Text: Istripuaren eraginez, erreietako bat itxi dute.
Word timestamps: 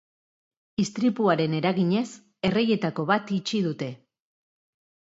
Istripuaren 0.83 1.53
eraginez, 1.59 2.05
erreietako 2.51 3.07
bat 3.13 3.35
itxi 3.39 3.63
dute. 3.71 3.93